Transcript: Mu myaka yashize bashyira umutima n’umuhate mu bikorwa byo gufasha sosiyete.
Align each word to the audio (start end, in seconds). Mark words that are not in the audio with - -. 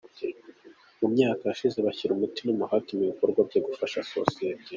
Mu 0.99 1.07
myaka 1.13 1.41
yashize 1.49 1.77
bashyira 1.85 2.11
umutima 2.13 2.47
n’umuhate 2.51 2.89
mu 2.97 3.03
bikorwa 3.11 3.39
byo 3.49 3.59
gufasha 3.65 3.99
sosiyete. 4.13 4.69